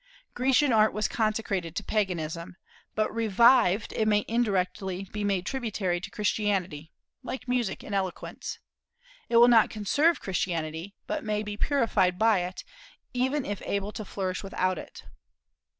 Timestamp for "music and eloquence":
7.47-8.57